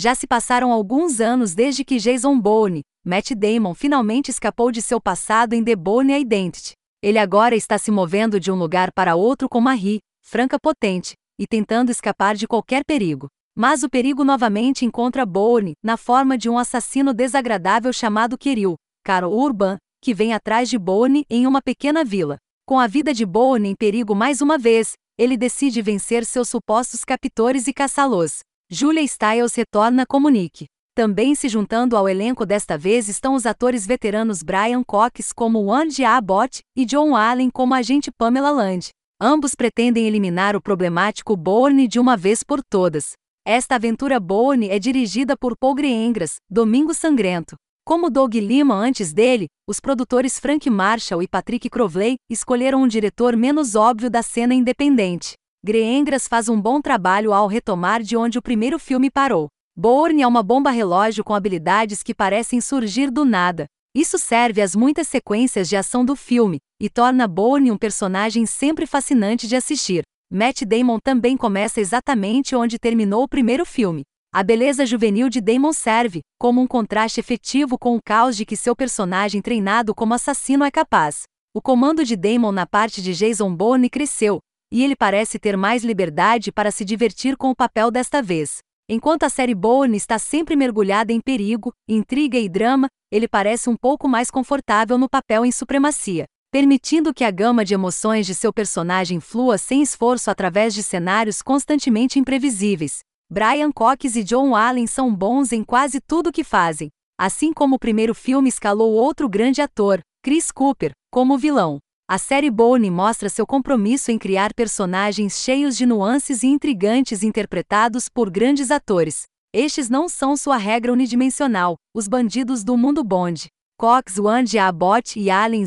[0.00, 4.98] Já se passaram alguns anos desde que Jason Bourne, Matt Damon, finalmente escapou de seu
[4.98, 6.72] passado em The Bourne Identity.
[7.02, 11.46] Ele agora está se movendo de um lugar para outro com Marie, franca potente, e
[11.46, 13.26] tentando escapar de qualquer perigo.
[13.54, 19.30] Mas o perigo novamente encontra Bourne, na forma de um assassino desagradável chamado Kirill, Carl
[19.30, 22.38] Urban, que vem atrás de Bourne em uma pequena vila.
[22.66, 27.04] Com a vida de Bourne em perigo mais uma vez, ele decide vencer seus supostos
[27.04, 28.40] captores e caçá-los.
[28.72, 30.66] Julia Stiles retorna como Nick.
[30.94, 36.04] Também se juntando ao elenco desta vez estão os atores veteranos Brian Cox como Andy
[36.04, 38.90] Abbott e John Allen como agente Pamela Land.
[39.20, 43.14] Ambos pretendem eliminar o problemático Bourne de uma vez por todas.
[43.44, 47.56] Esta aventura Bourne é dirigida por Paul Greengrass, Domingo Sangrento.
[47.84, 53.36] Como Doug Lima antes dele, os produtores Frank Marshall e Patrick Crowley escolheram um diretor
[53.36, 55.34] menos óbvio da cena independente.
[55.62, 59.48] Greengrass faz um bom trabalho ao retomar de onde o primeiro filme parou.
[59.76, 63.66] Bourne é uma bomba relógio com habilidades que parecem surgir do nada.
[63.94, 68.86] Isso serve às muitas sequências de ação do filme, e torna Bourne um personagem sempre
[68.86, 70.02] fascinante de assistir.
[70.32, 74.00] Matt Damon também começa exatamente onde terminou o primeiro filme.
[74.32, 78.56] A beleza juvenil de Damon serve como um contraste efetivo com o caos de que
[78.56, 81.24] seu personagem treinado como assassino é capaz.
[81.52, 84.38] O comando de Damon na parte de Jason Bourne cresceu,
[84.70, 88.58] e ele parece ter mais liberdade para se divertir com o papel desta vez.
[88.88, 93.76] Enquanto a série Bourne está sempre mergulhada em perigo, intriga e drama, ele parece um
[93.76, 98.52] pouco mais confortável no papel em supremacia permitindo que a gama de emoções de seu
[98.52, 103.00] personagem flua sem esforço através de cenários constantemente imprevisíveis.
[103.30, 107.78] Brian Cox e John Allen são bons em quase tudo que fazem, assim como o
[107.78, 111.78] primeiro filme escalou outro grande ator, Chris Cooper, como vilão.
[112.12, 118.08] A série Bourne mostra seu compromisso em criar personagens cheios de nuances e intrigantes interpretados
[118.08, 119.26] por grandes atores.
[119.54, 123.46] Estes não são sua regra unidimensional, os bandidos do mundo Bond.
[123.78, 125.64] Cox, Wand, Abbott e Allen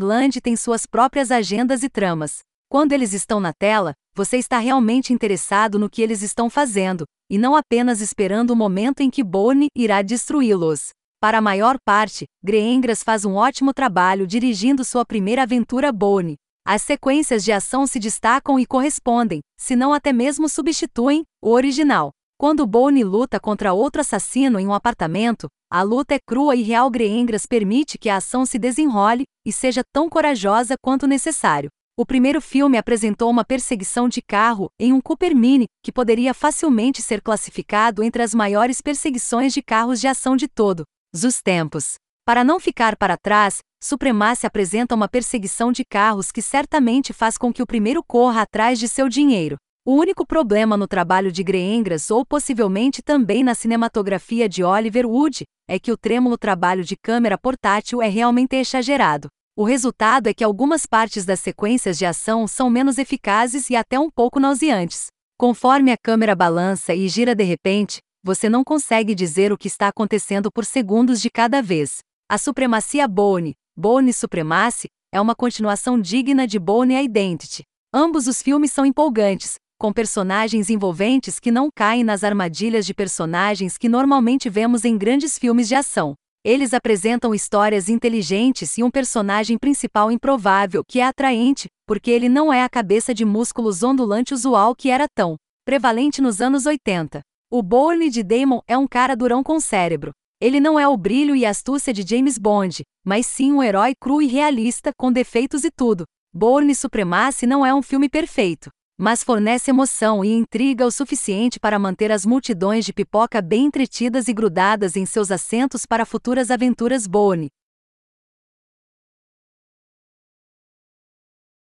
[0.00, 2.40] Land têm suas próprias agendas e tramas.
[2.68, 7.38] Quando eles estão na tela, você está realmente interessado no que eles estão fazendo, e
[7.38, 10.88] não apenas esperando o momento em que Bourne irá destruí-los.
[11.24, 16.36] Para a maior parte, Greengrass faz um ótimo trabalho dirigindo sua primeira aventura Bourne.
[16.66, 22.10] As sequências de ação se destacam e correspondem, se não até mesmo substituem, o original.
[22.38, 26.90] Quando Bourne luta contra outro assassino em um apartamento, a luta é crua e real.
[26.90, 31.70] Greengrass permite que a ação se desenrole e seja tão corajosa quanto necessário.
[31.96, 37.00] O primeiro filme apresentou uma perseguição de carro em um Cooper Mini, que poderia facilmente
[37.00, 40.84] ser classificado entre as maiores perseguições de carros de ação de todos
[41.22, 41.94] os tempos.
[42.24, 47.52] Para não ficar para trás, Supremacy apresenta uma perseguição de carros que certamente faz com
[47.52, 49.56] que o primeiro corra atrás de seu dinheiro.
[49.86, 55.44] O único problema no trabalho de Greengrass ou possivelmente também na cinematografia de Oliver Wood
[55.68, 59.28] é que o trêmulo trabalho de câmera portátil é realmente exagerado.
[59.54, 64.00] O resultado é que algumas partes das sequências de ação são menos eficazes e até
[64.00, 65.08] um pouco nauseantes.
[65.38, 69.88] Conforme a câmera balança e gira de repente, você não consegue dizer o que está
[69.88, 71.98] acontecendo por segundos de cada vez.
[72.26, 77.64] A supremacia Bourne, Bourne Supremacy, é uma continuação digna de Bourne Identity.
[77.92, 83.76] Ambos os filmes são empolgantes, com personagens envolventes que não caem nas armadilhas de personagens
[83.76, 86.14] que normalmente vemos em grandes filmes de ação.
[86.42, 92.50] Eles apresentam histórias inteligentes e um personagem principal improvável que é atraente, porque ele não
[92.50, 95.36] é a cabeça de músculos ondulante usual que era tão
[95.66, 97.20] prevalente nos anos 80.
[97.56, 100.10] O Bourne de Damon é um cara durão com cérebro.
[100.40, 104.20] Ele não é o brilho e astúcia de James Bond, mas sim um herói cru
[104.20, 106.02] e realista com defeitos e tudo.
[106.34, 111.78] Bourne Supremacy não é um filme perfeito, mas fornece emoção e intriga o suficiente para
[111.78, 117.06] manter as multidões de pipoca bem entretidas e grudadas em seus assentos para futuras aventuras
[117.06, 117.50] Bourne.